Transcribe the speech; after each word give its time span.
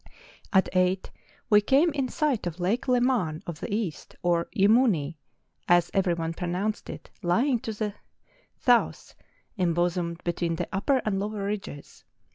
At 0.51 0.67
eight 0.73 1.11
we 1.51 1.61
came 1.61 1.91
in 1.91 2.09
sight 2.09 2.47
of 2.47 2.59
Lake 2.59 2.87
Leman 2.87 3.43
of 3.45 3.59
the 3.59 3.71
East, 3.71 4.15
or 4.23 4.45
Yemouni, 4.51 5.17
as 5.67 5.91
every 5.93 6.15
one 6.15 6.33
pronounced 6.33 6.89
it, 6.89 7.11
lying 7.21 7.59
to 7.59 7.71
the 7.71 7.93
south, 8.57 9.13
em¬ 9.59 9.75
bosomed 9.75 10.23
between 10.23 10.55
the 10.55 10.67
upper 10.73 11.03
and 11.05 11.19
lower 11.19 11.45
ridges. 11.45 12.03